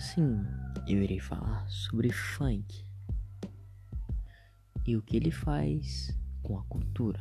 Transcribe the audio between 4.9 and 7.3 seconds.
o que ele faz com a cultura.